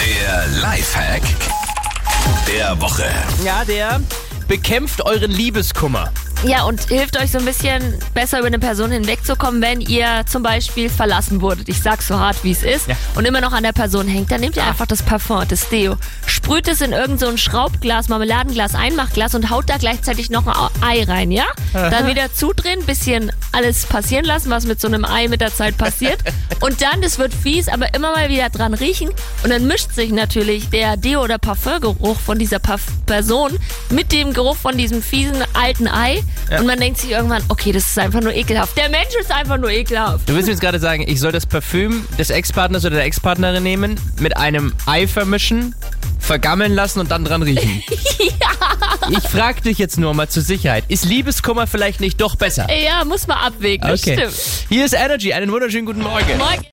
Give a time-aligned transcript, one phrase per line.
[0.00, 1.22] Der Lifehack
[2.48, 3.04] der Woche.
[3.44, 4.00] Ja, der
[4.48, 6.10] bekämpft euren Liebeskummer.
[6.42, 10.42] Ja, und hilft euch so ein bisschen besser über eine Person hinwegzukommen, wenn ihr zum
[10.42, 11.68] Beispiel verlassen wurdet.
[11.68, 12.88] Ich sag's so hart, wie es ist.
[12.88, 12.96] Ja.
[13.14, 14.30] Und immer noch an der Person hängt.
[14.32, 15.96] Dann nehmt ihr einfach das Parfum, das Deo.
[16.24, 20.82] Sprüht es in irgend so ein Schraubglas, Marmeladenglas, Einmachglas und haut da gleichzeitig noch ein
[20.82, 21.44] Ei rein, ja?
[21.74, 25.76] Dann wieder zudrehen, bisschen alles passieren lassen, was mit so einem Ei mit der Zeit
[25.76, 26.20] passiert.
[26.60, 29.08] Und dann, das wird fies, aber immer mal wieder dran riechen.
[29.42, 34.32] Und dann mischt sich natürlich der Deo- oder Parfumgeruch von dieser Parf Person mit dem
[34.34, 36.22] Geruch von diesem fiesen alten Ei.
[36.58, 38.76] Und man denkt sich irgendwann, okay, das ist einfach nur ekelhaft.
[38.76, 40.28] Der Mensch ist einfach nur ekelhaft.
[40.28, 43.62] Du willst mir jetzt gerade sagen, ich soll das Parfüm des Ex-Partners oder der Ex-Partnerin
[43.62, 45.74] nehmen, mit einem Ei vermischen,
[46.18, 47.82] vergammeln lassen und dann dran riechen.
[48.18, 48.50] ja.
[49.10, 50.84] Ich frag dich jetzt nur mal zur Sicherheit.
[50.88, 52.66] Ist Liebeskummer vielleicht nicht doch besser?
[52.72, 54.32] Ja, muss man abwägen, das stimmt.
[54.68, 55.32] Hier ist Energy.
[55.32, 56.38] Einen wunderschönen guten Morgen.
[56.38, 56.66] Morgen.